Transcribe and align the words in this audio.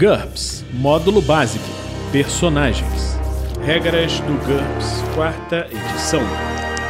GURPS 0.00 0.64
Módulo 0.72 1.20
Básico 1.20 1.62
Personagens 2.10 3.18
Regras 3.62 4.18
do 4.20 4.32
GURPS, 4.46 5.02
quarta 5.14 5.66
edição. 5.66 6.22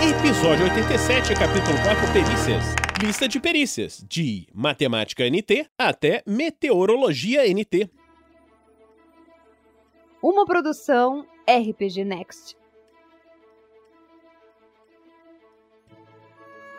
Episódio 0.00 0.62
87, 0.66 1.34
capítulo 1.34 1.76
4 1.82 2.12
Perícias. 2.12 2.64
Lista 3.02 3.26
de 3.26 3.40
perícias, 3.40 4.06
de 4.08 4.46
Matemática 4.54 5.28
NT 5.28 5.66
até 5.76 6.22
Meteorologia 6.24 7.42
NT. 7.52 7.90
Uma 10.22 10.46
produção 10.46 11.26
RPG 11.48 12.04
Next. 12.04 12.56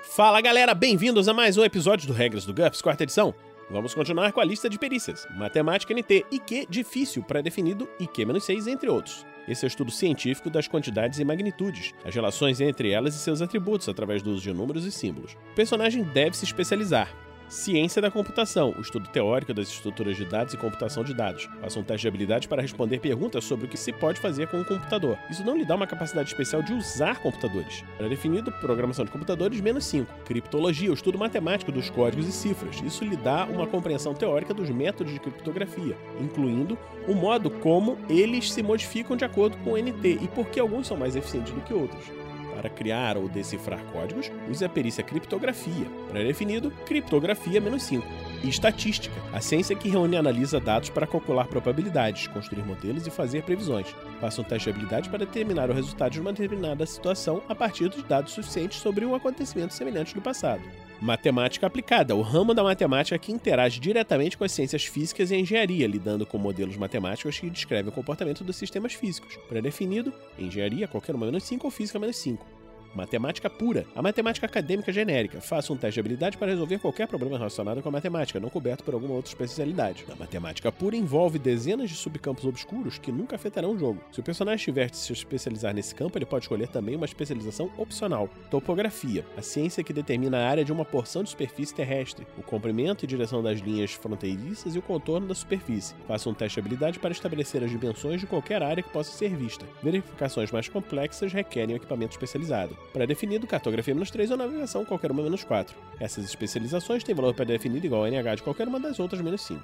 Fala 0.04 0.40
galera, 0.40 0.74
bem-vindos 0.74 1.28
a 1.28 1.34
mais 1.34 1.58
um 1.58 1.66
episódio 1.66 2.08
do 2.08 2.14
Regras 2.14 2.46
do 2.46 2.54
GURPS, 2.54 2.82
quarta 2.82 3.04
edição. 3.04 3.36
Vamos 3.72 3.94
continuar 3.94 4.34
com 4.34 4.42
a 4.42 4.44
lista 4.44 4.70
de 4.70 4.78
perícias. 4.78 5.26
Matemática 5.34 5.94
NT, 5.94 6.26
IQ 6.30 6.68
difícil, 6.70 7.24
pré-definido, 7.24 7.88
IQ-6, 8.02 8.68
entre 8.68 8.90
outros. 8.90 9.26
Esse 9.48 9.66
é 9.66 9.68
o 9.68 9.70
estudo 9.70 9.90
científico 9.90 10.50
das 10.50 10.68
quantidades 10.68 11.20
e 11.20 11.24
magnitudes, 11.24 11.94
as 12.04 12.14
relações 12.14 12.60
entre 12.60 12.92
elas 12.92 13.16
e 13.16 13.20
seus 13.20 13.42
atributos 13.42 13.88
através 13.88 14.22
do 14.22 14.32
uso 14.32 14.42
de 14.42 14.54
números 14.54 14.86
e 14.86 14.92
símbolos. 14.92 15.38
O 15.54 15.56
personagem 15.56 16.04
deve 16.04 16.36
se 16.36 16.44
especializar. 16.44 17.08
Ciência 17.52 18.02
da 18.02 18.10
computação, 18.10 18.74
o 18.78 18.82
estudo 18.82 19.10
teórico 19.10 19.54
das 19.54 19.68
estruturas 19.68 20.16
de 20.16 20.24
dados 20.24 20.54
e 20.54 20.58
computação 20.58 21.04
de 21.04 21.14
dados. 21.14 21.50
Faça 21.60 21.78
um 21.82 21.84
teste 21.84 22.04
de 22.04 22.08
habilidade 22.08 22.48
para 22.48 22.62
responder 22.62 23.00
perguntas 23.00 23.44
sobre 23.44 23.66
o 23.66 23.68
que 23.68 23.76
se 23.76 23.92
pode 23.92 24.22
fazer 24.22 24.48
com 24.48 24.56
um 24.56 24.64
computador. 24.64 25.18
Isso 25.30 25.44
não 25.44 25.58
lhe 25.58 25.66
dá 25.66 25.76
uma 25.76 25.86
capacidade 25.86 26.30
especial 26.30 26.64
de 26.64 26.72
usar 26.72 27.20
computadores. 27.20 27.84
Era 28.00 28.08
definido 28.08 28.54
programação 28.54 29.04
de 29.04 29.12
computadores 29.12 29.60
menos 29.60 29.84
5. 29.84 30.24
Criptologia, 30.24 30.92
o 30.92 30.94
estudo 30.94 31.20
matemático 31.20 31.74
dos 31.74 31.90
códigos 31.90 32.26
e 32.26 32.32
cifras. 32.32 32.82
Isso 32.86 33.04
lhe 33.04 33.18
dá 33.18 33.44
uma 33.44 33.68
compreensão 33.68 34.14
teórica 34.14 34.54
dos 34.54 34.70
métodos 34.70 35.12
de 35.12 35.20
criptografia, 35.20 35.98
incluindo 36.22 36.80
o 37.06 37.14
modo 37.14 37.52
como 37.52 37.98
eles 38.08 38.50
se 38.50 38.64
modificam 38.64 39.18
de 39.18 39.26
acordo 39.26 39.58
com 39.58 39.74
o 39.74 39.78
NT 39.78 40.20
e 40.22 40.28
por 40.30 40.48
que 40.48 40.58
alguns 40.58 40.88
são 40.88 40.96
mais 40.96 41.18
eficientes 41.18 41.52
do 41.52 41.60
que 41.60 41.74
outros 41.74 42.21
para 42.62 42.70
criar 42.70 43.18
ou 43.18 43.28
decifrar 43.28 43.84
códigos, 43.86 44.32
use 44.48 44.64
a 44.64 44.70
perícia 44.70 45.04
criptografia, 45.04 45.88
pré-definido 46.10 46.70
criptografia 46.86 47.60
menos 47.60 47.82
5. 47.84 48.06
E 48.44 48.50
estatística, 48.50 49.16
a 49.34 49.42
ciência 49.42 49.76
que 49.76 49.90
reúne 49.90 50.16
e 50.16 50.20
analisa 50.20 50.60
dados 50.60 50.92
para 50.92 51.08
calcular 51.08 51.48
probabilidades, 51.48 52.28
construir 52.28 52.64
modelos 52.64 53.08
e 53.08 53.10
fazer 53.10 53.42
previsões. 53.42 53.88
Faça 54.20 54.42
um 54.42 54.44
teste 54.44 54.66
de 54.66 54.76
habilidade 54.76 55.10
para 55.10 55.26
determinar 55.26 55.72
o 55.72 55.74
resultado 55.74 56.12
de 56.12 56.22
uma 56.22 56.32
determinada 56.32 56.86
situação 56.86 57.42
a 57.50 57.56
partir 57.56 57.90
dos 57.90 58.04
dados 58.04 58.34
suficientes 58.34 58.80
sobre 58.80 59.06
um 59.06 59.16
acontecimento 59.16 59.74
semelhante 59.74 60.16
no 60.16 60.22
passado. 60.22 60.62
Matemática 61.02 61.66
aplicada, 61.66 62.16
o 62.16 62.22
ramo 62.22 62.54
da 62.54 62.64
matemática 62.64 63.18
que 63.18 63.32
interage 63.32 63.80
diretamente 63.80 64.38
com 64.38 64.44
as 64.44 64.52
ciências 64.52 64.86
físicas 64.86 65.32
e 65.32 65.34
a 65.34 65.40
engenharia, 65.40 65.88
lidando 65.88 66.28
com 66.28 66.38
modelos 66.38 66.78
matemáticos 66.78 67.40
que 67.40 67.50
descrevem 67.50 67.90
o 67.90 67.92
comportamento 67.92 68.44
dos 68.44 68.56
sistemas 68.56 68.94
físicos. 68.94 69.36
Pré-definido, 69.50 70.14
engenharia, 70.38 70.88
qualquer 70.88 71.16
uma 71.16 71.26
menos 71.26 71.44
5 71.44 71.66
ou 71.66 71.72
física 71.72 71.98
menos 71.98 72.18
5. 72.18 72.61
Matemática 72.94 73.50
pura. 73.50 73.86
A 73.96 74.02
matemática 74.02 74.46
acadêmica 74.46 74.92
genérica. 74.92 75.40
Faça 75.40 75.72
um 75.72 75.78
teste 75.78 75.94
de 75.94 76.00
habilidade 76.02 76.38
para 76.38 76.52
resolver 76.52 76.78
qualquer 76.78 77.08
problema 77.08 77.38
relacionado 77.38 77.82
com 77.82 77.88
a 77.88 77.92
matemática, 77.92 78.40
não 78.40 78.50
coberto 78.50 78.84
por 78.84 78.94
alguma 78.94 79.14
outra 79.14 79.32
especialidade. 79.32 80.06
A 80.12 80.16
matemática 80.16 80.70
pura 80.72 80.98
envolve 80.98 81.40
dezenas 81.40 81.90
de 81.90 81.96
subcampos 81.96 82.44
obscuros 82.44 82.98
que 82.98 83.12
nunca 83.12 83.38
afetarão 83.38 83.72
o 83.72 83.80
jogo. 83.80 84.02
Se 84.12 84.20
o 84.20 84.24
personagem 84.24 84.66
tiver 84.66 84.90
de 84.90 84.98
se 84.98 85.14
especializar 85.14 85.74
nesse 85.74 85.96
campo, 85.96 86.18
ele 86.18 86.26
pode 86.26 86.44
escolher 86.44 86.68
também 86.68 86.98
uma 86.98 87.06
especialização 87.06 87.72
opcional. 87.78 88.30
Topografia. 88.50 89.26
A 89.38 89.42
ciência 89.42 89.84
que 89.84 89.94
determina 89.94 90.40
a 90.40 90.50
área 90.50 90.66
de 90.66 90.72
uma 90.74 90.84
porção 90.84 91.24
de 91.24 91.30
superfície 91.30 91.74
terrestre, 91.74 92.28
o 92.38 92.44
comprimento 92.44 93.06
e 93.06 93.08
direção 93.08 93.42
das 93.42 93.60
linhas 93.60 93.94
fronteiriças 93.94 94.76
e 94.76 94.80
o 94.80 94.82
contorno 94.82 95.28
da 95.28 95.36
superfície. 95.36 95.96
Faça 96.08 96.30
um 96.30 96.34
teste 96.34 96.56
de 96.56 96.60
habilidade 96.60 97.00
para 97.00 97.12
estabelecer 97.12 97.64
as 97.64 97.72
dimensões 97.72 98.20
de 98.20 98.28
qualquer 98.28 98.62
área 98.62 98.84
que 98.84 98.90
possa 98.90 99.12
ser 99.12 99.34
vista. 99.34 99.66
Verificações 99.82 100.52
mais 100.52 100.68
complexas 100.68 101.32
requerem 101.32 101.74
um 101.74 101.78
equipamento 101.78 102.12
especializado 102.12 102.81
pré-definido, 102.94 103.48
cartografia 103.48 103.94
menos 103.94 104.12
3 104.12 104.32
ou 104.32 104.38
navegação 104.38 104.86
qualquer 104.86 105.12
uma 105.12 105.24
menos 105.24 105.44
4. 105.44 105.76
Essas 106.00 106.26
especializações 106.26 107.04
têm 107.04 107.16
valor 107.16 107.34
pré-definido 107.34 107.86
igual 107.86 108.04
a 108.04 108.10
NH 108.10 108.36
de 108.36 108.44
qualquer 108.44 108.68
uma 108.68 108.80
das 108.80 109.00
outras 109.00 109.22
menos 109.22 109.42
5. 109.42 109.62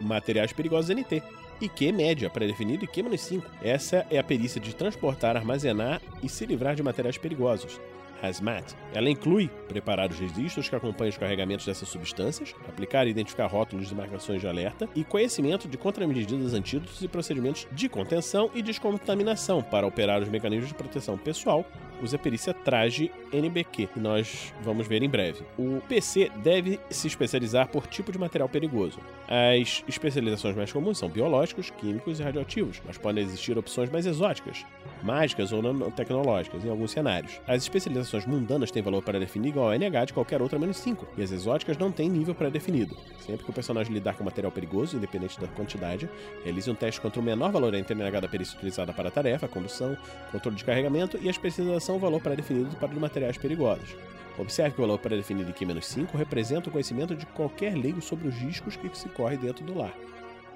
Materiais 0.00 0.52
perigosos 0.52 0.94
NT. 0.94 1.22
IQ 1.60 1.92
média, 1.92 2.30
pré-definido 2.30 2.84
IQ 2.84 3.02
menos 3.02 3.20
5. 3.22 3.44
Essa 3.62 4.06
é 4.10 4.18
a 4.18 4.24
perícia 4.24 4.60
de 4.60 4.74
transportar, 4.74 5.36
armazenar 5.36 6.00
e 6.22 6.28
se 6.28 6.46
livrar 6.46 6.74
de 6.74 6.82
materiais 6.82 7.18
perigosos. 7.18 7.80
Hazmat. 8.22 8.74
Ela 8.92 9.10
inclui 9.10 9.48
preparar 9.68 10.10
os 10.10 10.18
registros 10.18 10.68
que 10.68 10.76
acompanham 10.76 11.10
os 11.10 11.18
carregamentos 11.18 11.66
dessas 11.66 11.88
substâncias, 11.88 12.54
aplicar 12.68 13.06
e 13.06 13.10
identificar 13.10 13.46
rótulos 13.46 13.90
e 13.90 13.94
marcações 13.94 14.40
de 14.40 14.46
alerta 14.46 14.88
e 14.94 15.04
conhecimento 15.04 15.68
de 15.68 15.76
contramedidas, 15.76 16.54
antídotos 16.54 17.02
e 17.02 17.08
procedimentos 17.08 17.66
de 17.72 17.88
contenção 17.88 18.50
e 18.54 18.62
descontaminação 18.62 19.62
para 19.62 19.86
operar 19.86 20.22
os 20.22 20.28
mecanismos 20.28 20.68
de 20.68 20.74
proteção 20.74 21.16
pessoal. 21.18 21.64
Use 22.00 22.14
a 22.14 22.18
perícia 22.18 22.54
Traje 22.54 23.10
NBQ, 23.32 23.88
que 23.88 23.98
nós 23.98 24.54
vamos 24.62 24.86
ver 24.86 25.02
em 25.02 25.08
breve. 25.08 25.44
O 25.58 25.80
PC 25.88 26.30
deve 26.44 26.78
se 26.88 27.08
especializar 27.08 27.68
por 27.68 27.88
tipo 27.88 28.12
de 28.12 28.18
material 28.18 28.48
perigoso. 28.48 29.00
As 29.26 29.82
especializações 29.88 30.54
mais 30.54 30.72
comuns 30.72 30.96
são 30.96 31.08
biológicos, 31.08 31.70
químicos 31.70 32.20
e 32.20 32.22
radioativos, 32.22 32.80
mas 32.86 32.96
podem 32.96 33.24
existir 33.24 33.58
opções 33.58 33.90
mais 33.90 34.06
exóticas, 34.06 34.64
mágicas 35.02 35.52
ou 35.52 35.60
nanotecnológicas 35.60 36.64
em 36.64 36.70
alguns 36.70 36.92
cenários. 36.92 37.40
As 37.48 37.62
especializações 37.62 38.07
mundanas 38.26 38.70
têm 38.70 38.82
valor 38.82 39.02
para 39.02 39.18
definir 39.18 39.48
igual 39.48 39.70
a 39.70 39.76
NH 39.76 40.06
de 40.06 40.12
qualquer 40.12 40.40
outra 40.40 40.58
menos 40.58 40.76
5, 40.78 41.06
e 41.16 41.22
as 41.22 41.30
exóticas 41.30 41.76
não 41.76 41.90
têm 41.92 42.08
nível 42.08 42.34
pré-definido. 42.34 42.96
Sempre 43.20 43.44
que 43.44 43.50
o 43.50 43.52
personagem 43.52 43.92
lidar 43.92 44.14
com 44.14 44.24
material 44.24 44.52
perigoso, 44.52 44.96
independente 44.96 45.40
da 45.40 45.46
quantidade, 45.48 46.08
realize 46.44 46.70
um 46.70 46.74
teste 46.74 47.00
contra 47.00 47.20
o 47.20 47.22
menor 47.24 47.50
valor 47.50 47.74
entre 47.74 47.94
NH 47.94 48.20
da 48.20 48.28
perícia 48.28 48.56
utilizada 48.56 48.92
para 48.92 49.08
a 49.08 49.12
tarefa, 49.12 49.48
condução, 49.48 49.96
controle 50.32 50.56
de 50.56 50.64
carregamento 50.64 51.18
e 51.20 51.28
a 51.28 51.30
especialização 51.30 51.96
o 51.96 51.98
valor 51.98 52.20
pré-definido 52.20 52.74
para 52.76 52.92
os 52.92 52.98
materiais 52.98 53.36
perigosos. 53.36 53.96
Observe 54.38 54.74
que 54.76 54.80
o 54.80 54.86
valor 54.86 54.98
pré-definido 54.98 55.52
de 55.52 55.58
Q-5 55.58 56.14
representa 56.14 56.68
o 56.68 56.72
conhecimento 56.72 57.16
de 57.16 57.26
qualquer 57.26 57.74
leigo 57.74 58.00
sobre 58.00 58.28
os 58.28 58.34
riscos 58.34 58.76
que 58.76 58.88
se 58.96 59.08
corre 59.08 59.36
dentro 59.36 59.64
do 59.64 59.76
lar. 59.76 59.92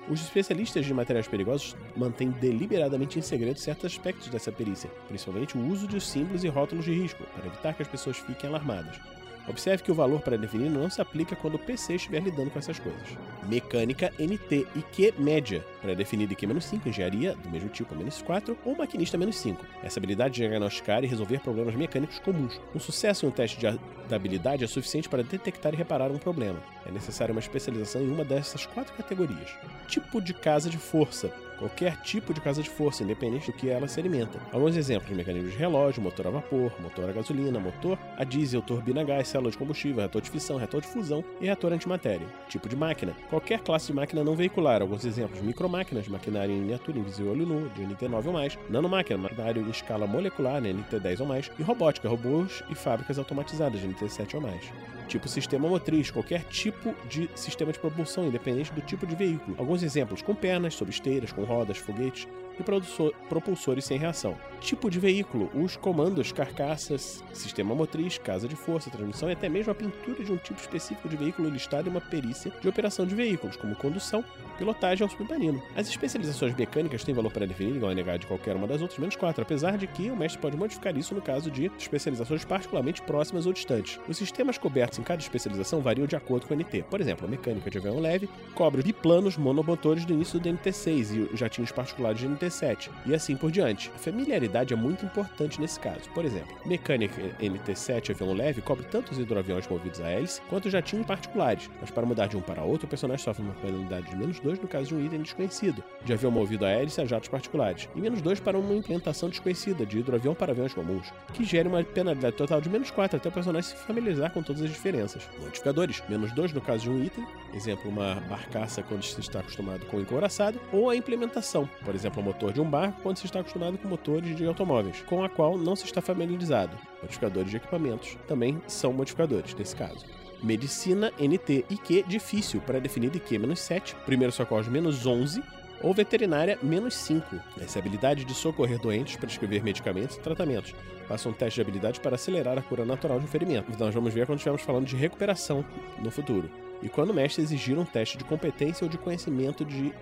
Os 0.08 0.20
especialistas 0.20 0.84
de 0.84 0.92
materiais 0.92 1.28
perigosos 1.28 1.76
mantêm 1.96 2.30
deliberadamente 2.30 3.18
em 3.18 3.22
segredo 3.22 3.58
certos 3.58 3.84
aspectos 3.84 4.28
dessa 4.28 4.50
perícia, 4.50 4.90
principalmente 5.06 5.56
o 5.56 5.64
uso 5.68 5.86
de 5.86 6.00
símbolos 6.00 6.42
e 6.42 6.48
rótulos 6.48 6.84
de 6.84 6.92
risco, 6.92 7.22
para 7.34 7.46
evitar 7.46 7.72
que 7.74 7.82
as 7.82 7.88
pessoas 7.88 8.18
fiquem 8.18 8.50
alarmadas. 8.50 9.00
Observe 9.48 9.82
que 9.82 9.90
o 9.90 9.94
valor 9.94 10.20
pré-definido 10.20 10.78
não 10.78 10.88
se 10.88 11.00
aplica 11.00 11.34
quando 11.34 11.54
o 11.54 11.58
PC 11.58 11.94
estiver 11.94 12.22
lidando 12.22 12.50
com 12.50 12.58
essas 12.58 12.78
coisas. 12.78 13.08
Mecânica 13.48 14.12
NT 14.18 14.66
e 14.76 14.82
Q 14.82 15.14
média, 15.18 15.64
pré-definido 15.80 16.32
IQ 16.32 16.46
menos 16.46 16.64
5, 16.64 16.88
engenharia 16.88 17.34
do 17.34 17.50
mesmo 17.50 17.68
tipo 17.68 17.94
menos 17.94 18.22
4 18.22 18.56
ou 18.64 18.76
maquinista 18.76 19.18
menos 19.18 19.36
5. 19.36 19.64
Essa 19.82 19.98
habilidade 19.98 20.34
de 20.34 20.40
diagnosticar 20.40 21.02
e 21.02 21.08
resolver 21.08 21.40
problemas 21.40 21.74
mecânicos 21.74 22.18
comuns. 22.20 22.60
Um 22.74 22.78
sucesso 22.78 23.26
em 23.26 23.28
um 23.28 23.32
teste 23.32 23.58
de 23.58 24.14
habilidade 24.14 24.64
é 24.64 24.66
suficiente 24.66 25.08
para 25.08 25.22
detectar 25.22 25.74
e 25.74 25.76
reparar 25.76 26.10
um 26.10 26.18
problema. 26.18 26.58
É 26.86 26.92
necessária 26.92 27.32
uma 27.32 27.40
especialização 27.40 28.02
em 28.02 28.10
uma 28.10 28.24
dessas 28.24 28.64
quatro 28.66 28.94
categorias. 28.94 29.50
Tipo 29.88 30.20
de 30.20 30.34
casa 30.34 30.70
de 30.70 30.78
força, 30.78 31.32
qualquer 31.62 31.96
tipo 31.98 32.34
de 32.34 32.40
casa 32.40 32.62
de 32.62 32.68
força, 32.68 33.02
independente 33.02 33.50
do 33.50 33.52
que 33.52 33.68
ela 33.68 33.86
se 33.86 34.00
alimenta. 34.00 34.38
Alguns 34.52 34.76
exemplos: 34.76 35.16
mecanismos 35.16 35.52
de 35.52 35.58
relógio, 35.58 36.02
motor 36.02 36.26
a 36.26 36.30
vapor, 36.30 36.72
motor 36.80 37.08
a 37.08 37.12
gasolina, 37.12 37.60
motor 37.60 37.98
a 38.16 38.24
diesel, 38.24 38.62
turbina 38.62 39.02
a 39.02 39.04
gás, 39.04 39.28
célula 39.28 39.50
de 39.50 39.58
combustível, 39.58 39.98
reator 39.98 40.20
de 40.20 40.30
fissão, 40.30 40.56
reator 40.56 40.80
de 40.80 40.88
fusão 40.88 41.24
e 41.40 41.46
reator 41.46 41.72
antimatéria. 41.72 42.26
Tipo 42.48 42.68
de 42.68 42.76
máquina: 42.76 43.14
qualquer 43.30 43.60
classe 43.60 43.86
de 43.86 43.92
máquina 43.92 44.24
não 44.24 44.34
veicular. 44.34 44.82
Alguns 44.82 45.04
exemplos: 45.04 45.40
micromáquinas, 45.40 46.08
maquinário 46.08 46.54
em 46.54 46.60
miniatura, 46.60 46.98
invisível 46.98 47.32
olho 47.32 47.46
nu, 47.46 47.68
de 47.70 47.82
NT9 47.82 48.26
ou 48.26 48.32
mais, 48.32 48.58
nanomáquina, 48.68 49.18
maquinário 49.18 49.62
em 49.62 49.70
escala 49.70 50.06
molecular, 50.06 50.60
né, 50.60 50.72
NT10 50.72 51.20
ou 51.20 51.26
mais, 51.26 51.50
e 51.58 51.62
robótica, 51.62 52.08
robôs 52.08 52.62
e 52.70 52.74
fábricas 52.74 53.18
automatizadas, 53.18 53.80
de 53.80 53.88
NT7 53.88 54.34
ou 54.34 54.40
mais. 54.40 54.72
Tipo 55.08 55.28
sistema 55.28 55.68
motriz, 55.68 56.10
qualquer 56.10 56.44
tipo 56.44 56.94
de 57.08 57.28
sistema 57.34 57.72
de 57.72 57.78
propulsão, 57.78 58.26
independente 58.26 58.72
do 58.72 58.80
tipo 58.80 59.06
de 59.06 59.14
veículo. 59.14 59.56
Alguns 59.58 59.82
exemplos: 59.82 60.22
com 60.22 60.34
pernas, 60.34 60.74
sob 60.74 60.90
esteiras, 60.90 61.32
com 61.32 61.44
rodas, 61.44 61.78
foguetes 61.78 62.26
e 62.58 63.28
propulsores 63.28 63.84
sem 63.84 63.98
reação. 63.98 64.36
Tipo 64.60 64.90
de 64.90 64.98
veículo: 64.98 65.50
os 65.54 65.76
comandos, 65.76 66.32
carcaças, 66.32 67.22
sistema 67.32 67.74
motriz, 67.74 68.18
casa 68.18 68.46
de 68.46 68.56
força, 68.56 68.90
transmissão 68.90 69.28
e 69.28 69.32
até 69.32 69.48
mesmo 69.48 69.72
a 69.72 69.74
pintura 69.74 70.22
de 70.22 70.32
um 70.32 70.36
tipo 70.36 70.60
específico 70.60 71.08
de 71.08 71.16
veículo 71.16 71.48
listado 71.48 71.88
em 71.88 71.90
uma 71.90 72.00
perícia 72.00 72.52
de 72.60 72.68
operação 72.68 73.06
de 73.06 73.14
veículos, 73.14 73.56
como 73.56 73.74
condução, 73.74 74.24
pilotagem 74.58 75.04
ou 75.04 75.10
submarino. 75.10 75.62
As 75.74 75.88
especializações 75.88 76.54
mecânicas 76.54 77.02
têm 77.02 77.14
valor 77.14 77.32
pré-definido, 77.32 77.76
igual 77.76 77.90
a 77.90 77.94
negar 77.94 78.18
de 78.18 78.26
qualquer 78.26 78.54
uma 78.54 78.66
das 78.66 78.80
outras, 78.80 78.98
menos 78.98 79.16
4, 79.16 79.42
apesar 79.42 79.76
de 79.76 79.86
que 79.86 80.10
o 80.10 80.16
mestre 80.16 80.40
pode 80.40 80.56
modificar 80.56 80.96
isso 80.96 81.14
no 81.14 81.22
caso 81.22 81.50
de 81.50 81.70
especializações 81.78 82.44
particularmente 82.44 83.02
próximas 83.02 83.46
ou 83.46 83.52
distantes. 83.52 83.98
Os 84.08 84.16
sistemas 84.16 84.58
cobertos 84.58 84.98
em 84.98 85.02
cada 85.02 85.20
especialização 85.20 85.80
variam 85.80 86.06
de 86.06 86.14
acordo 86.14 86.46
com 86.46 86.54
o 86.54 86.56
NT. 86.56 86.84
Por 86.88 87.00
exemplo, 87.00 87.26
a 87.26 87.30
mecânica 87.30 87.70
de 87.70 87.78
avião 87.78 87.98
leve 87.98 88.28
cobre 88.54 88.82
biplanos 88.82 89.36
monomotores 89.36 90.04
do 90.04 90.12
início 90.12 90.38
do 90.38 90.48
NT6 90.48 91.30
e 91.32 91.36
jatinhos 91.36 91.72
particulares 91.72 92.20
de 92.20 92.28
NT7, 92.42 92.90
e 93.06 93.14
assim 93.14 93.36
por 93.36 93.50
diante. 93.50 93.90
A 93.94 93.98
familiaridade 93.98 94.72
é 94.74 94.76
muito 94.76 95.04
importante 95.04 95.60
nesse 95.60 95.78
caso. 95.78 96.08
Por 96.14 96.24
exemplo, 96.24 96.56
mecânica 96.66 97.20
NT7 97.40 98.10
avião 98.10 98.32
leve 98.32 98.60
cobre 98.60 98.84
tanto 98.86 99.12
os 99.12 99.18
hidroaviões 99.18 99.66
movidos 99.68 100.00
a 100.00 100.08
hélice 100.08 100.40
quanto 100.48 100.66
os 100.66 100.72
jatinhos 100.72 101.06
particulares, 101.06 101.70
mas 101.80 101.90
para 101.90 102.06
mudar 102.06 102.26
de 102.26 102.36
um 102.36 102.40
para 102.40 102.62
outro, 102.62 102.86
o 102.86 102.90
personagem 102.90 103.24
sofre 103.24 103.42
uma 103.42 103.54
penalidade 103.54 104.10
de 104.10 104.16
menos 104.16 104.40
2 104.40 104.60
no 104.60 104.68
caso 104.68 104.88
de 104.88 104.94
um 104.94 105.04
item 105.04 105.22
desconhecido, 105.22 105.82
de 106.04 106.12
avião 106.12 106.30
movido 106.30 106.64
a 106.64 106.70
hélice 106.70 107.00
a 107.00 107.04
jatos 107.04 107.28
particulares, 107.28 107.88
e 107.94 108.00
menos 108.00 108.20
2 108.20 108.40
para 108.40 108.58
uma 108.58 108.74
implementação 108.74 109.28
desconhecida, 109.28 109.86
de 109.86 109.98
hidroavião 109.98 110.34
para 110.34 110.52
aviões 110.52 110.74
comuns, 110.74 111.12
que 111.32 111.44
gera 111.44 111.68
uma 111.68 111.82
penalidade 111.84 112.36
total 112.36 112.60
de 112.60 112.68
menos 112.68 112.90
4 112.90 113.16
até 113.16 113.28
o 113.28 113.32
personagem 113.32 113.70
se 113.70 113.76
familiarizar 113.86 114.32
com 114.32 114.42
todas 114.42 114.62
as 114.62 114.70
diferenças. 114.70 115.28
Modificadores: 115.40 116.02
menos 116.08 116.32
2 116.32 116.52
no 116.52 116.60
caso 116.60 116.82
de 116.84 116.90
um 116.90 117.02
item, 117.02 117.26
exemplo, 117.54 117.90
uma 117.90 118.16
barcaça 118.28 118.82
quando 118.82 119.02
se 119.02 119.20
está 119.20 119.40
acostumado 119.40 119.84
com 119.86 120.00
encouraçado, 120.00 120.60
ou 120.72 120.90
a 120.90 120.96
implementação, 120.96 121.68
por 121.84 121.94
exemplo, 121.94 122.22
o 122.22 122.24
motor 122.32 122.52
de 122.52 122.60
um 122.60 122.68
barco 122.68 123.00
quando 123.02 123.18
se 123.18 123.26
está 123.26 123.40
acostumado 123.40 123.76
com 123.76 123.86
motores 123.86 124.34
de 124.34 124.46
automóveis, 124.46 125.02
com 125.02 125.22
a 125.22 125.28
qual 125.28 125.58
não 125.58 125.76
se 125.76 125.84
está 125.84 126.00
familiarizado. 126.00 126.76
Modificadores 127.02 127.50
de 127.50 127.58
equipamentos 127.58 128.16
também 128.26 128.60
são 128.66 128.92
modificadores, 128.92 129.54
nesse 129.54 129.76
caso. 129.76 130.04
Medicina, 130.42 131.12
NT, 131.20 131.66
IQ 131.70 132.04
difícil, 132.08 132.60
pré-definido 132.62 133.18
IQ 133.18 133.38
menos 133.38 133.60
7, 133.60 133.94
primeiro 134.06 134.32
socorro 134.32 134.68
menos 134.70 135.06
11, 135.06 135.42
ou 135.82 135.92
veterinária 135.92 136.58
menos 136.62 136.94
5. 136.94 137.36
Essa 137.60 137.78
habilidade 137.78 138.24
de 138.24 138.34
socorrer 138.34 138.78
doentes, 138.78 139.16
prescrever 139.16 139.62
medicamentos 139.62 140.16
e 140.16 140.20
tratamentos. 140.20 140.74
Faça 141.06 141.28
um 141.28 141.32
teste 141.32 141.56
de 141.56 141.60
habilidade 141.60 142.00
para 142.00 142.14
acelerar 142.14 142.56
a 142.56 142.62
cura 142.62 142.84
natural 142.84 143.18
de 143.18 143.26
um 143.26 143.28
ferimento. 143.28 143.70
Então, 143.70 143.86
nós 143.86 143.94
vamos 143.94 144.14
ver 144.14 144.26
quando 144.26 144.38
estivermos 144.38 144.62
falando 144.62 144.86
de 144.86 144.96
recuperação 144.96 145.64
no 145.98 146.10
futuro. 146.10 146.48
E 146.80 146.88
quando 146.88 147.10
o 147.10 147.14
mestre 147.14 147.42
exigir 147.42 147.78
um 147.78 147.84
teste 147.84 148.16
de 148.16 148.24
competência 148.24 148.84
ou 148.84 148.90
de 148.90 148.98
conhecimento 148.98 149.64
de 149.64 149.92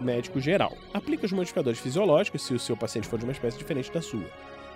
médico 0.00 0.40
geral. 0.40 0.76
Aplique 0.92 1.26
os 1.26 1.32
modificadores 1.32 1.78
fisiológicos 1.78 2.42
se 2.42 2.54
o 2.54 2.58
seu 2.58 2.76
paciente 2.76 3.08
for 3.08 3.18
de 3.18 3.24
uma 3.24 3.32
espécie 3.32 3.58
diferente 3.58 3.90
da 3.92 4.02
sua. 4.02 4.26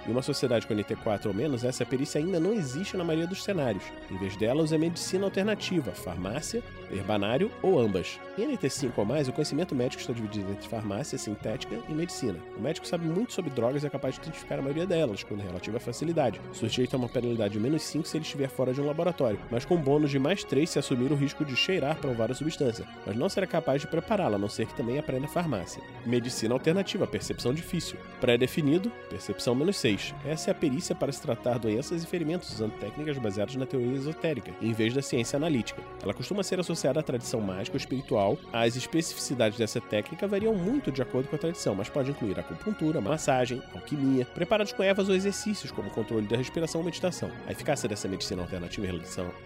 Em 0.06 0.10
uma 0.10 0.22
sociedade 0.22 0.66
com 0.66 0.74
NT4 0.74 1.26
ou 1.26 1.34
menos, 1.34 1.62
essa 1.62 1.86
perícia 1.86 2.18
ainda 2.18 2.40
não 2.40 2.52
existe 2.52 2.96
na 2.96 3.04
maioria 3.04 3.26
dos 3.26 3.44
cenários. 3.44 3.84
Em 4.10 4.16
vez 4.16 4.36
dela, 4.36 4.62
usa 4.62 4.76
medicina 4.76 5.24
alternativa, 5.24 5.92
farmácia, 5.92 6.62
herbanário 6.90 7.50
ou 7.62 7.78
ambas. 7.78 8.18
Em 8.36 8.48
NT5 8.48 8.92
ou 8.96 9.04
mais, 9.04 9.28
o 9.28 9.32
conhecimento 9.32 9.74
médico 9.74 10.00
está 10.00 10.12
dividido 10.12 10.50
entre 10.50 10.68
farmácia, 10.68 11.16
sintética 11.16 11.78
e 11.88 11.92
medicina. 11.92 12.38
O 12.56 12.60
médico 12.60 12.86
sabe 12.86 13.06
muito 13.06 13.32
sobre 13.32 13.50
drogas 13.52 13.84
e 13.84 13.86
é 13.86 13.90
capaz 13.90 14.16
de 14.16 14.22
identificar 14.22 14.58
a 14.58 14.62
maioria 14.62 14.86
delas, 14.86 15.22
com 15.22 15.36
relativa 15.36 15.78
facilidade. 15.78 16.40
Sujeito 16.52 16.94
a 16.94 16.98
uma 16.98 17.08
penalidade 17.08 17.52
de 17.54 17.60
menos 17.60 17.82
5 17.82 18.08
se 18.08 18.16
ele 18.16 18.24
estiver 18.24 18.48
fora 18.48 18.74
de 18.74 18.80
um 18.80 18.86
laboratório, 18.86 19.38
mas 19.50 19.64
com 19.64 19.76
bônus 19.76 20.10
de 20.10 20.18
mais 20.18 20.42
3 20.42 20.68
se 20.68 20.78
assumir 20.78 21.12
o 21.12 21.16
risco 21.16 21.44
de 21.44 21.54
cheirar 21.54 21.96
provar 21.96 22.30
a 22.30 22.34
substância, 22.34 22.86
mas 23.06 23.16
não 23.16 23.28
será 23.28 23.46
capaz 23.46 23.80
de 23.80 23.86
prepará-la, 23.86 24.36
a 24.36 24.38
não 24.38 24.48
ser 24.48 24.66
que 24.66 24.74
também 24.74 24.98
aprenda 24.98 25.28
farmácia. 25.28 25.82
Medicina 26.04 26.54
alternativa, 26.54 27.06
percepção 27.06 27.54
difícil. 27.54 27.98
Pré-definido, 28.20 28.90
percepção 29.08 29.54
menos 29.54 29.76
6. 29.76 29.91
Essa 30.24 30.50
é 30.50 30.52
a 30.52 30.54
perícia 30.54 30.94
para 30.94 31.12
se 31.12 31.20
tratar 31.20 31.58
doenças 31.58 32.02
e 32.02 32.06
ferimentos 32.06 32.50
usando 32.52 32.72
técnicas 32.78 33.18
baseadas 33.18 33.56
na 33.56 33.66
teoria 33.66 33.96
esotérica, 33.96 34.52
em 34.60 34.72
vez 34.72 34.94
da 34.94 35.02
ciência 35.02 35.36
analítica. 35.36 35.82
Ela 36.02 36.14
costuma 36.14 36.42
ser 36.42 36.58
associada 36.60 37.00
à 37.00 37.02
tradição 37.02 37.40
mágica 37.40 37.76
ou 37.76 37.78
espiritual. 37.78 38.38
As 38.52 38.76
especificidades 38.76 39.58
dessa 39.58 39.80
técnica 39.80 40.26
variam 40.26 40.54
muito 40.54 40.90
de 40.90 41.02
acordo 41.02 41.28
com 41.28 41.36
a 41.36 41.38
tradição, 41.38 41.74
mas 41.74 41.88
pode 41.88 42.10
incluir 42.10 42.38
acupuntura, 42.38 43.00
massagem, 43.00 43.62
alquimia, 43.74 44.24
preparados 44.24 44.72
com 44.72 44.82
ervas 44.82 45.08
ou 45.08 45.14
exercícios, 45.14 45.70
como 45.70 45.90
controle 45.90 46.26
da 46.26 46.36
respiração 46.36 46.80
ou 46.80 46.84
meditação. 46.84 47.30
A 47.46 47.52
eficácia 47.52 47.88
dessa 47.88 48.08
medicina 48.08 48.42
alternativa 48.42 48.86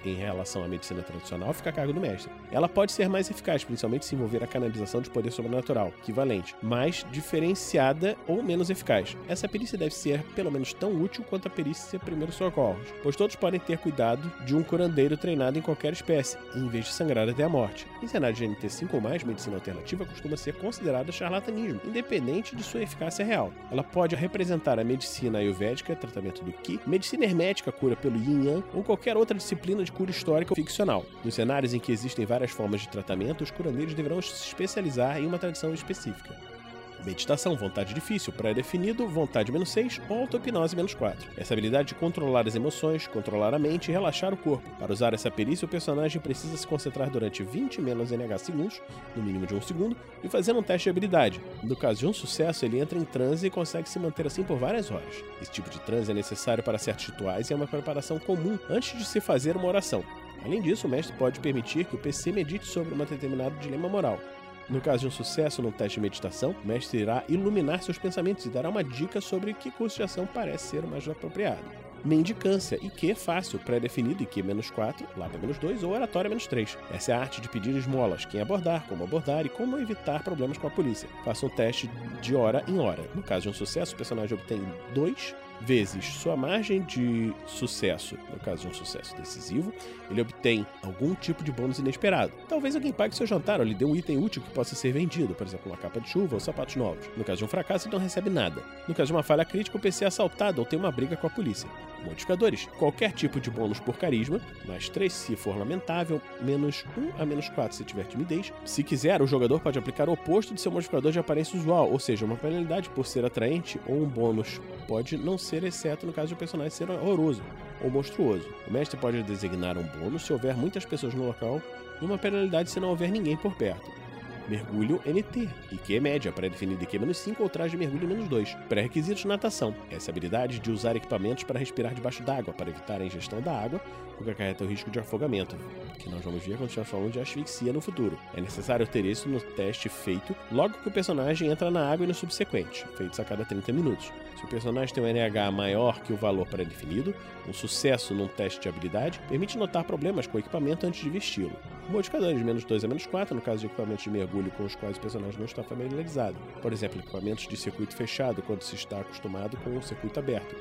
em 0.04 0.14
relação, 0.14 0.64
à 0.64 0.69
medicina 0.69 1.02
tradicional 1.02 1.52
fica 1.52 1.70
a 1.70 1.72
cargo 1.72 1.93
do 1.93 2.00
mestre. 2.00 2.31
Ela 2.50 2.69
pode 2.69 2.93
ser 2.93 3.08
mais 3.08 3.31
eficaz, 3.31 3.64
principalmente 3.64 4.04
se 4.04 4.14
envolver 4.14 4.43
a 4.43 4.46
canalização 4.46 5.00
de 5.00 5.10
poder 5.10 5.31
sobrenatural, 5.31 5.93
equivalente, 6.02 6.54
mas 6.62 7.04
diferenciada 7.10 8.16
ou 8.26 8.43
menos 8.43 8.70
eficaz. 8.70 9.16
Essa 9.28 9.48
perícia 9.48 9.78
deve 9.78 9.94
ser, 9.94 10.22
pelo 10.36 10.52
menos 10.52 10.74
tão 10.74 10.92
útil 11.02 11.24
quanto 11.28 11.48
a 11.48 11.50
perícia 11.50 11.98
primeiros 11.98 12.36
socorros, 12.36 12.86
pois 13.02 13.16
todos 13.16 13.34
podem 13.34 13.58
ter 13.58 13.78
cuidado 13.78 14.30
de 14.44 14.54
um 14.54 14.62
curandeiro 14.62 15.16
treinado 15.16 15.58
em 15.58 15.62
qualquer 15.62 15.94
espécie, 15.94 16.36
em 16.54 16.68
vez 16.68 16.84
de 16.84 16.92
sangrar 16.92 17.26
até 17.26 17.42
a 17.42 17.48
morte. 17.48 17.86
Em 18.02 18.06
cenário 18.06 18.36
de 18.36 18.44
NT5 18.44 18.92
ou 18.92 19.00
mais, 19.00 19.24
medicina 19.24 19.56
alternativa 19.56 20.04
costuma 20.04 20.36
ser 20.36 20.54
considerada 20.54 21.10
charlatanismo, 21.10 21.80
independente 21.84 22.54
de 22.54 22.62
sua 22.62 22.82
eficácia 22.82 23.24
real. 23.24 23.50
Ela 23.72 23.82
pode 23.82 24.14
representar 24.14 24.78
a 24.78 24.84
medicina 24.84 25.38
ayurvédica, 25.38 25.96
tratamento 25.96 26.44
do 26.44 26.52
Ki, 26.52 26.78
medicina 26.86 27.24
hermética, 27.24 27.72
cura 27.72 27.96
pelo 27.96 28.16
Yin 28.16 28.44
Yang, 28.46 28.64
ou 28.74 28.84
qualquer 28.84 29.16
outra 29.16 29.36
disciplina 29.36 29.82
de 29.82 29.90
cura 29.90 30.10
histórica 30.10 30.52
ou 30.52 30.56
ficcional. 30.56 31.06
Nos 31.24 31.34
cenários 31.34 31.72
em 31.72 31.80
que 31.80 31.90
existem 31.90 32.26
várias 32.26 32.50
formas 32.50 32.82
de 32.82 32.88
tratamento, 32.88 33.42
os 33.42 33.50
curandeiros 33.50 33.94
deverão 33.94 34.20
se 34.20 34.32
especializar 34.46 35.18
em 35.18 35.26
uma 35.26 35.38
tradição 35.38 35.72
específica. 35.72 36.56
Meditação, 37.04 37.56
vontade 37.56 37.94
difícil, 37.94 38.32
pré-definido, 38.32 39.06
vontade 39.06 39.52
menos 39.52 39.70
6 39.70 40.00
ou 40.08 40.20
auto-hipnose 40.20 40.75
menos 40.75 40.94
4. 40.94 41.31
Essa 41.37 41.54
habilidade 41.54 41.88
de 41.88 41.94
controlar 41.94 42.46
as 42.46 42.54
emoções, 42.54 43.06
controlar 43.06 43.54
a 43.54 43.58
mente 43.58 43.88
e 43.88 43.93
relaxar 43.93 44.32
o 44.32 44.37
corpo. 44.37 44.69
Para 44.78 44.93
usar 44.93 45.14
essa 45.14 45.31
perícia, 45.31 45.66
o 45.66 45.69
personagem 45.69 46.20
precisa 46.20 46.56
se 46.56 46.66
concentrar 46.66 47.10
durante 47.10 47.43
20 47.43 47.81
menos 47.81 48.10
NH 48.10 48.38
segundos, 48.38 48.82
no 49.14 49.22
mínimo 49.22 49.46
de 49.46 49.54
um 49.54 49.60
segundo, 49.60 49.96
e 50.22 50.28
fazer 50.28 50.52
um 50.52 50.62
teste 50.62 50.84
de 50.84 50.90
habilidade. 50.90 51.40
No 51.62 51.76
caso 51.76 52.00
de 52.00 52.06
um 52.06 52.12
sucesso, 52.12 52.64
ele 52.64 52.81
entra 52.81 52.98
em 52.98 53.04
transe 53.04 53.46
e 53.46 53.50
consegue 53.50 53.88
se 53.88 53.98
manter 53.98 54.26
assim 54.26 54.43
por 54.43 54.56
várias 54.56 54.90
horas. 54.90 55.22
Esse 55.40 55.52
tipo 55.52 55.70
de 55.70 55.78
transe 55.81 56.10
é 56.10 56.14
necessário 56.14 56.64
para 56.64 56.78
certos 56.78 57.06
rituais 57.06 57.50
e 57.50 57.52
é 57.52 57.56
uma 57.56 57.66
preparação 57.66 58.19
comum 58.19 58.58
antes 58.69 58.98
de 58.98 59.04
se 59.04 59.20
fazer 59.20 59.56
uma 59.56 59.69
oração. 59.69 60.02
Além 60.44 60.60
disso, 60.60 60.87
o 60.87 60.90
mestre 60.90 61.16
pode 61.16 61.40
permitir 61.40 61.84
que 61.84 61.96
o 61.96 61.98
PC 61.98 62.31
medite 62.32 62.66
sobre 62.66 62.94
um 62.94 62.98
determinado 62.98 63.56
dilema 63.58 63.88
moral. 63.88 64.19
No 64.68 64.80
caso 64.80 65.00
de 65.00 65.06
um 65.06 65.10
sucesso 65.10 65.62
no 65.62 65.70
teste 65.70 65.96
de 65.96 66.00
meditação, 66.00 66.54
o 66.62 66.66
mestre 66.66 66.98
irá 66.98 67.22
iluminar 67.28 67.82
seus 67.82 67.98
pensamentos 67.98 68.44
e 68.46 68.50
dará 68.50 68.68
uma 68.68 68.82
dica 68.82 69.20
sobre 69.20 69.54
que 69.54 69.70
curso 69.70 69.96
de 69.96 70.02
ação 70.02 70.26
parece 70.26 70.70
ser 70.70 70.84
o 70.84 70.88
mais 70.88 71.08
apropriado. 71.08 71.62
Mendicância, 72.04 72.78
IQ 72.82 73.14
fácil, 73.14 73.58
pré-definido, 73.58 74.22
IQ 74.22 74.42
menos 74.42 74.70
4, 74.70 75.06
lábia 75.16 75.38
menos 75.38 75.58
2 75.58 75.82
ou 75.82 75.92
oratória 75.92 76.28
menos 76.28 76.46
3. 76.46 76.76
Essa 76.92 77.12
é 77.12 77.14
a 77.14 77.20
arte 77.20 77.40
de 77.40 77.48
pedir 77.48 77.76
esmolas, 77.76 78.24
quem 78.24 78.40
abordar, 78.40 78.86
como 78.88 79.04
abordar 79.04 79.46
e 79.46 79.48
como 79.48 79.78
evitar 79.78 80.22
problemas 80.22 80.58
com 80.58 80.66
a 80.66 80.70
polícia. 80.70 81.08
Faça 81.24 81.46
um 81.46 81.48
teste 81.48 81.88
de 82.20 82.34
hora 82.34 82.64
em 82.69 82.78
hora. 82.78 83.04
No 83.14 83.22
caso 83.22 83.42
de 83.42 83.48
um 83.48 83.52
sucesso, 83.52 83.94
o 83.94 83.96
personagem 83.96 84.36
obtém 84.36 84.60
2 84.94 85.34
vezes 85.61 86.05
sua 86.05 86.37
margem 86.37 86.82
de 86.82 87.32
sucesso, 87.47 88.17
no 88.32 88.38
caso 88.41 88.62
de 88.62 88.69
um 88.69 88.75
sucesso 88.75 89.14
decisivo, 89.17 89.73
ele 90.11 90.20
obtém 90.20 90.67
algum 90.82 91.14
tipo 91.14 91.43
de 91.43 91.50
bônus 91.53 91.79
inesperado. 91.79 92.32
Talvez 92.49 92.75
alguém 92.75 92.93
pague 92.93 93.14
seu 93.14 93.26
jantar 93.26 93.61
ou 93.61 93.67
lhe 93.67 93.75
dê 93.75 93.85
um 93.85 93.97
item 93.97 94.19
útil 94.19 94.43
que 94.43 94.50
possa 94.50 94.75
ser 94.75 94.93
vendido, 94.93 95.35
por 95.35 95.47
exemplo, 95.47 95.70
uma 95.70 95.76
capa 95.76 96.00
de 96.00 96.08
chuva 96.08 96.35
ou 96.35 96.41
sapatos 96.41 96.76
novos. 96.76 97.06
No 97.17 97.25
caso 97.25 97.38
de 97.38 97.44
um 97.44 97.49
fracasso, 97.49 97.88
ele 97.88 97.97
não 97.97 98.03
recebe 98.03 98.31
nada. 98.31 98.62
No 98.87 98.94
caso 98.94 99.08
de 99.08 99.12
uma 99.12 99.23
falha 99.23 99.44
crítica, 99.44 99.76
o 99.76 99.81
PC 99.81 100.05
é 100.05 100.08
assaltado 100.08 100.61
ou 100.61 100.67
tem 100.67 100.79
uma 100.79 100.93
briga 100.93 101.17
com 101.17 101.26
a 101.26 101.31
polícia. 101.31 101.69
Modificadores: 102.06 102.67
qualquer 102.79 103.12
tipo 103.12 103.41
de 103.41 103.50
bônus 103.50 103.81
por 103.81 103.97
carisma, 103.99 104.41
mais 104.64 104.88
3 104.88 105.12
se 105.12 105.37
for 105.37 105.58
lamentável, 105.58 106.20
menos 106.41 106.85
1 106.97 107.20
a 107.20 107.26
menos 107.26 107.49
4 107.49 107.76
se 107.76 107.85
tiver 107.85 108.05
timidez. 108.05 108.53
Se 108.64 108.82
quiser, 108.82 109.20
o 109.20 109.26
jogador 109.26 109.61
pode 109.61 109.79
aplicar 109.79 110.08
o 110.08 110.12
oposto 110.12 110.55
de 110.55 110.61
seu 110.61 110.70
modificador 110.70 111.11
de 111.11 111.19
aparência 111.19 111.58
usual, 111.58 111.91
ou 111.91 111.98
seja, 111.98 112.25
uma 112.25 112.36
penalidade 112.36 112.89
por 112.91 113.06
ser 113.06 113.25
atraente 113.25 113.81
ou 113.86 114.03
um 114.03 114.06
bônus 114.06 114.60
pode 114.86 115.17
não 115.17 115.36
ser, 115.36 115.65
exceto 115.65 116.06
no 116.06 116.13
caso 116.13 116.29
de 116.29 116.34
o 116.34 116.36
personagem 116.36 116.70
ser 116.70 116.89
horroroso 116.89 117.43
ou 117.82 117.91
monstruoso. 117.91 118.48
O 118.69 118.72
mestre 118.72 118.98
pode 118.98 119.22
designar 119.25 119.77
um 119.77 119.82
bônus 119.82 120.25
se 120.25 120.32
houver 120.32 120.56
muitas 120.56 120.84
pessoas 120.84 121.13
no 121.13 121.27
local 121.27 121.60
e 122.01 122.05
uma 122.05 122.19
penalidade 122.19 122.70
se 122.70 122.79
não 122.79 122.91
houver 122.91 123.10
ninguém 123.10 123.36
por 123.36 123.55
perto. 123.56 124.06
Mergulho 124.48 125.00
NT, 125.05 125.48
IQ 125.72 126.00
média, 126.00 126.31
pré-definido 126.31 126.82
IQ 126.84 127.00
menos 127.00 127.19
5 127.19 127.43
ou 127.43 127.48
traje 127.48 127.72
de 127.72 127.76
mergulho 127.76 128.06
menos 128.06 128.29
2. 128.29 128.55
Pré-requisitos 128.69 129.24
natação. 129.24 129.74
Essa 129.91 130.12
habilidade 130.12 130.60
de 130.60 130.70
usar 130.70 130.94
equipamentos 130.94 131.43
para 131.43 131.58
respirar 131.58 131.93
debaixo 131.93 132.22
d'água, 132.22 132.55
para 132.55 132.70
evitar 132.70 133.00
a 133.00 133.05
ingestão 133.05 133.41
da 133.41 133.53
água, 133.53 133.81
o 134.20 134.24
que 134.24 134.31
acarreta 134.31 134.65
o 134.65 134.67
risco 134.67 134.91
de 134.91 134.98
afogamento, 134.98 135.56
que 135.98 136.08
nós 136.08 136.22
vamos 136.24 136.44
ver 136.44 136.56
quando 136.56 136.69
estivermos 136.69 136.91
falando 136.91 137.12
de 137.12 137.20
asfixia 137.20 137.72
no 137.72 137.81
futuro. 137.81 138.19
É 138.34 138.41
necessário 138.41 138.86
ter 138.86 139.05
isso 139.05 139.29
no 139.29 139.41
teste 139.41 139.88
feito 139.88 140.34
logo 140.50 140.74
que 140.79 140.88
o 140.88 140.93
personagem 140.93 141.50
entra 141.50 141.70
na 141.70 141.91
água 141.91 142.05
e 142.05 142.06
no 142.06 142.15
subsequente, 142.15 142.86
feitos 142.96 143.19
a 143.20 143.24
cada 143.24 143.44
30 143.44 143.72
minutos. 143.72 144.12
Se 144.36 144.44
o 144.44 144.48
personagem 144.48 144.94
tem 144.94 145.03
um 145.03 145.06
NH 145.06 145.50
maior 145.50 146.00
que 146.00 146.12
o 146.12 146.17
valor 146.17 146.46
pré-definido, 146.46 147.15
um 147.48 147.53
sucesso 147.53 148.15
num 148.15 148.29
teste 148.29 148.60
de 148.60 148.69
habilidade 148.69 149.20
permite 149.29 149.58
notar 149.58 149.84
problemas 149.84 150.26
com 150.26 150.36
o 150.36 150.41
equipamento 150.41 150.86
antes 150.86 151.03
de 151.03 151.10
vesti-lo. 151.10 151.56
Modificadores 151.88 152.36
de 152.36 152.44
menos 152.44 152.65
2 152.65 152.84
a 152.84 152.88
menos 152.88 153.06
4, 153.06 153.34
no 153.34 153.41
caso 153.41 153.60
de 153.60 153.67
equipamentos 153.67 154.05
de 154.05 154.10
mergulho 154.10 154.35
com 154.50 154.64
os 154.64 154.74
quais 154.74 154.96
o 154.96 155.00
personagem 155.00 155.38
não 155.38 155.46
está 155.46 155.62
familiarizado. 155.62 156.36
Por 156.62 156.72
exemplo, 156.72 157.00
equipamentos 157.00 157.46
de 157.48 157.56
circuito 157.56 157.94
fechado, 157.94 158.43
quando 158.43 158.62
se 158.62 158.74
está 158.74 159.00
acostumado 159.00 159.56
com 159.58 159.76
o 159.76 159.82
circuito 159.82 160.19
aberto. 160.19 160.55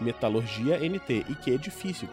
Metalurgia 0.00 0.78
NT, 0.78 1.24
e 1.28 1.34
que 1.36 1.54
é 1.54 1.56
difícil. 1.56 2.08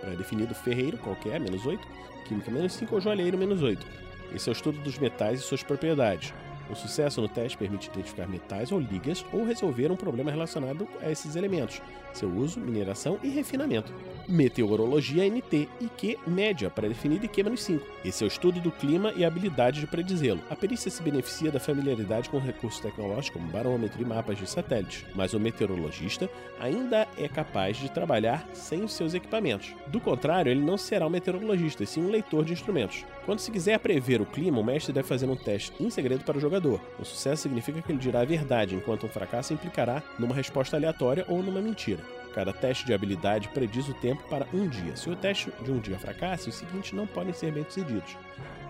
Pré-definido 0.00 0.54
ferreiro, 0.54 0.98
qualquer, 0.98 1.38
menos 1.38 1.64
8. 1.66 1.86
Química, 2.26 2.50
menos 2.50 2.72
5 2.74 2.94
ou 2.94 3.00
joalheiro, 3.00 3.38
menos 3.38 3.62
8. 3.62 3.86
Esse 4.34 4.48
é 4.48 4.52
o 4.52 4.54
estudo 4.54 4.78
dos 4.80 4.98
metais 4.98 5.40
e 5.40 5.42
suas 5.42 5.62
propriedades. 5.62 6.32
O 6.70 6.76
sucesso 6.76 7.20
no 7.20 7.28
teste 7.28 7.58
permite 7.58 7.88
identificar 7.88 8.28
metais 8.28 8.70
ou 8.70 8.78
ligas 8.78 9.24
ou 9.32 9.44
resolver 9.44 9.90
um 9.90 9.96
problema 9.96 10.30
relacionado 10.30 10.86
a 11.02 11.10
esses 11.10 11.34
elementos, 11.34 11.82
seu 12.12 12.30
uso, 12.30 12.60
mineração 12.60 13.18
e 13.22 13.28
refinamento. 13.28 13.92
Meteorologia 14.28 15.28
NT, 15.28 15.68
IQ 15.80 16.18
média, 16.26 16.70
pré-definida 16.70 17.26
IQ-5. 17.26 17.80
Esse 18.04 18.22
é 18.22 18.26
o 18.26 18.28
estudo 18.28 18.60
do 18.60 18.70
clima 18.70 19.12
e 19.16 19.24
a 19.24 19.28
habilidade 19.28 19.80
de 19.80 19.86
predizê-lo. 19.86 20.40
A 20.48 20.54
perícia 20.54 20.90
se 20.90 21.02
beneficia 21.02 21.50
da 21.50 21.58
familiaridade 21.58 22.30
com 22.30 22.38
recursos 22.38 22.80
tecnológicos 22.80 23.30
como 23.30 23.50
barômetro 23.50 24.00
e 24.00 24.04
mapas 24.04 24.38
de 24.38 24.48
satélites, 24.48 25.04
mas 25.14 25.34
o 25.34 25.40
meteorologista 25.40 26.30
ainda 26.60 27.08
é 27.18 27.28
capaz 27.28 27.76
de 27.78 27.90
trabalhar 27.90 28.48
sem 28.52 28.84
os 28.84 28.92
seus 28.92 29.14
equipamentos. 29.14 29.74
Do 29.88 30.00
contrário, 30.00 30.50
ele 30.50 30.60
não 30.60 30.78
será 30.78 31.06
um 31.06 31.10
meteorologista, 31.10 31.82
e 31.82 31.86
sim 31.86 32.02
um 32.02 32.10
leitor 32.10 32.44
de 32.44 32.52
instrumentos. 32.52 33.04
Quando 33.26 33.40
se 33.40 33.50
quiser 33.50 33.78
prever 33.80 34.20
o 34.20 34.26
clima, 34.26 34.60
o 34.60 34.64
mestre 34.64 34.92
deve 34.92 35.08
fazer 35.08 35.28
um 35.28 35.36
teste 35.36 35.72
em 35.80 35.90
segredo 35.90 36.24
para 36.24 36.38
o 36.38 36.40
jogador. 36.40 36.59
O 36.68 37.04
sucesso 37.04 37.42
significa 37.42 37.80
que 37.80 37.90
ele 37.90 37.98
dirá 37.98 38.20
a 38.20 38.24
verdade, 38.24 38.74
enquanto 38.74 39.06
um 39.06 39.08
fracasso 39.08 39.52
implicará 39.52 40.02
numa 40.18 40.34
resposta 40.34 40.76
aleatória 40.76 41.24
ou 41.28 41.42
numa 41.42 41.60
mentira. 41.60 42.02
Cada 42.34 42.52
teste 42.52 42.86
de 42.86 42.94
habilidade 42.94 43.48
prediz 43.48 43.88
o 43.88 43.94
tempo 43.94 44.22
para 44.28 44.46
um 44.54 44.68
dia. 44.68 44.96
Se 44.96 45.10
o 45.10 45.16
teste 45.16 45.52
de 45.62 45.72
um 45.72 45.78
dia 45.78 45.98
fracassa, 45.98 46.48
os 46.48 46.54
seguintes 46.54 46.92
não 46.92 47.06
podem 47.06 47.32
ser 47.32 47.52
bem 47.52 47.64
sucedidos. 47.64 48.16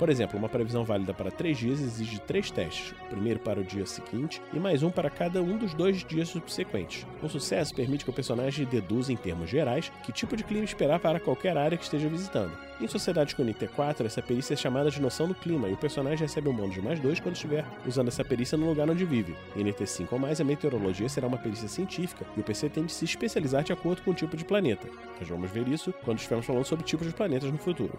Por 0.01 0.09
exemplo, 0.09 0.39
uma 0.39 0.49
previsão 0.49 0.83
válida 0.83 1.13
para 1.13 1.31
três 1.31 1.59
dias 1.59 1.79
exige 1.79 2.19
três 2.21 2.51
testes, 2.51 2.93
o 2.93 3.11
primeiro 3.11 3.39
para 3.39 3.61
o 3.61 3.65
dia 3.65 3.85
seguinte 3.85 4.41
e 4.51 4.59
mais 4.59 4.83
um 4.83 4.91
para 4.91 5.11
cada 5.11 5.43
um 5.43 5.59
dos 5.59 5.75
dois 5.75 6.03
dias 6.03 6.31
subsequentes. 6.31 7.07
Um 7.23 7.29
sucesso 7.29 7.75
permite 7.75 8.05
que 8.05 8.11
o 8.11 8.15
personagem 8.15 8.65
deduza, 8.65 9.13
em 9.13 9.17
termos 9.17 9.51
gerais, 9.51 9.93
que 10.03 10.11
tipo 10.11 10.39
de 10.39 10.43
clima 10.43 10.65
esperar 10.65 11.01
para 11.01 11.21
qualquer 11.21 11.55
área 11.55 11.77
que 11.77 11.85
esteja 11.85 12.09
visitando. 12.09 12.53
Em 12.81 12.89
sociedades 12.89 13.35
com 13.35 13.45
NT4, 13.45 14.07
essa 14.07 14.23
perícia 14.23 14.55
é 14.55 14.57
chamada 14.57 14.91
de 14.91 15.03
noção 15.03 15.29
do 15.29 15.35
clima 15.35 15.69
e 15.69 15.75
o 15.75 15.77
personagem 15.77 16.21
recebe 16.21 16.49
um 16.49 16.55
bônus 16.55 16.75
de 16.75 16.81
mais 16.81 16.99
dois 16.99 17.21
quando 17.21 17.35
estiver 17.35 17.63
usando 17.87 18.09
essa 18.09 18.25
perícia 18.25 18.57
no 18.57 18.67
lugar 18.67 18.89
onde 18.89 19.05
vive. 19.05 19.37
Em 19.55 19.63
NT5 19.63 20.09
ou 20.13 20.19
mais, 20.19 20.41
a 20.41 20.45
meteorologia 20.45 21.11
será 21.11 21.27
uma 21.27 21.37
perícia 21.37 21.69
científica 21.69 22.25
e 22.35 22.41
o 22.41 22.43
PC 22.43 22.71
tem 22.71 22.87
de 22.87 22.93
se 22.93 23.05
especializar 23.05 23.50
de 23.59 23.73
acordo 23.73 24.03
com 24.03 24.11
o 24.11 24.15
tipo 24.15 24.37
de 24.37 24.45
planeta. 24.45 24.89
Nós 25.19 25.29
vamos 25.29 25.51
ver 25.51 25.69
isso 25.69 25.93
quando 26.05 26.19
estivermos 26.19 26.47
falando 26.47 26.65
sobre 26.65 26.85
tipos 26.85 27.07
de 27.07 27.13
planetas 27.13 27.51
no 27.51 27.59
futuro. 27.59 27.93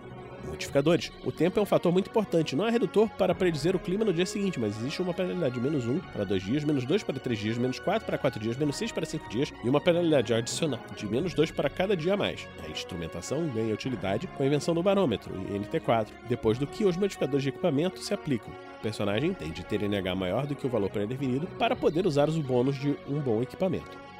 Modificadores. 0.45 1.11
O 1.23 1.31
tempo 1.31 1.59
é 1.59 1.61
um 1.61 1.65
fator 1.65 1.91
muito 1.91 2.09
importante. 2.09 2.55
Não 2.55 2.67
é 2.67 2.71
redutor 2.71 3.09
para 3.09 3.35
predizer 3.35 3.75
o 3.75 3.79
clima 3.79 4.03
no 4.03 4.13
dia 4.13 4.25
seguinte, 4.25 4.59
mas 4.59 4.77
existe 4.77 5.01
uma 5.01 5.13
penalidade 5.13 5.53
de 5.53 5.61
menos 5.61 5.85
1 5.85 5.99
para 5.99 6.23
2 6.23 6.43
dias, 6.43 6.63
menos 6.63 6.83
2 6.85 7.03
para 7.03 7.19
3 7.19 7.39
dias, 7.39 7.57
menos 7.57 7.79
4 7.79 8.05
para 8.05 8.17
4 8.17 8.39
dias, 8.39 8.57
menos 8.57 8.75
6 8.75 8.91
para 8.91 9.05
5 9.05 9.29
dias 9.29 9.53
e 9.63 9.69
uma 9.69 9.79
penalidade 9.79 10.33
adicional 10.33 10.79
de 10.95 11.05
menos 11.05 11.33
2 11.33 11.51
para 11.51 11.69
cada 11.69 11.95
dia 11.95 12.15
a 12.15 12.17
mais. 12.17 12.47
A 12.65 12.69
instrumentação 12.69 13.47
ganha 13.49 13.73
utilidade 13.73 14.27
com 14.27 14.43
a 14.43 14.45
invenção 14.45 14.73
do 14.73 14.83
barômetro, 14.83 15.33
NT4, 15.33 16.07
depois 16.27 16.57
do 16.57 16.67
que 16.67 16.85
os 16.85 16.97
modificadores 16.97 17.43
de 17.43 17.49
equipamento 17.49 17.99
se 17.99 18.13
aplicam. 18.13 18.51
O 18.79 18.81
personagem 18.81 19.33
tem 19.33 19.51
de 19.51 19.63
ter 19.63 19.83
NH 19.83 20.15
maior 20.15 20.47
do 20.47 20.55
que 20.55 20.65
o 20.65 20.69
valor 20.69 20.89
pré-definido 20.89 21.47
para 21.59 21.75
poder 21.75 22.07
usar 22.07 22.27
os 22.27 22.37
bônus 22.37 22.75
de 22.75 22.95
um 23.07 23.19
bom 23.19 23.41
equipamento. 23.41 24.10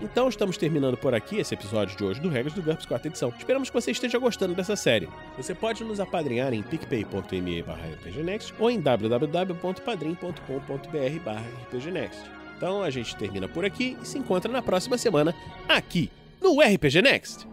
Então 0.00 0.28
estamos 0.28 0.56
terminando 0.56 0.96
por 0.96 1.14
aqui 1.14 1.38
esse 1.38 1.54
episódio 1.54 1.96
de 1.96 2.04
hoje 2.04 2.20
do 2.20 2.28
Regras 2.28 2.54
do 2.54 2.62
GURPS 2.62 2.86
4 2.86 3.08
edição. 3.08 3.32
Esperamos 3.36 3.68
que 3.68 3.74
você 3.74 3.90
esteja 3.90 4.18
gostando 4.18 4.54
dessa 4.54 4.76
série. 4.76 5.08
Você 5.36 5.54
pode 5.54 5.82
nos 5.82 5.98
apadrinhar 5.98 6.52
em 6.52 6.62
picpay.me 6.62 7.60
rpgnext 7.60 8.54
ou 8.58 8.70
em 8.70 8.80
www.padrim.com.br 8.80 11.66
rpgnext. 11.66 12.20
Então 12.56 12.82
a 12.82 12.90
gente 12.90 13.16
termina 13.16 13.48
por 13.48 13.64
aqui 13.64 13.96
e 14.02 14.06
se 14.06 14.18
encontra 14.18 14.50
na 14.50 14.62
próxima 14.62 14.98
semana 14.98 15.34
aqui 15.68 16.10
no 16.40 16.60
RPG 16.60 17.02
Next. 17.02 17.46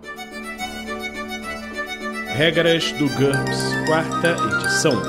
Regras 2.36 2.92
do 2.94 3.08
GURPS, 3.10 3.74
quarta 3.88 4.36
edição. 4.58 5.02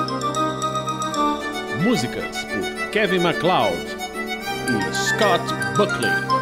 Músicas 1.82 2.44
por 2.44 2.90
Kevin 2.90 3.18
MacLeod 3.18 3.76
e 4.68 4.94
Scott 4.94 5.42
Buckley. 5.76 6.35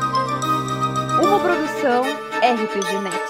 Uma 1.23 1.39
produção 1.39 2.03
RPG 2.03 3.01
Next. 3.03 3.24